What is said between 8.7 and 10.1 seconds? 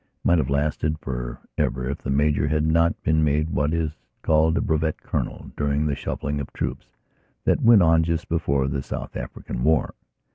South African War.